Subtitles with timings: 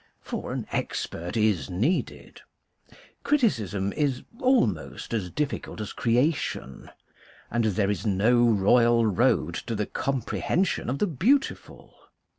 [0.23, 2.41] For an expert is needed.
[3.21, 6.89] Criticism is almost as difficult as creation,
[7.51, 11.93] and there is no royal road to the comprehension of the beautiful.